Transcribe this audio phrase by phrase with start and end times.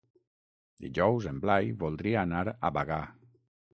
[0.85, 2.99] Dijous en Blai voldria anar a Bagà.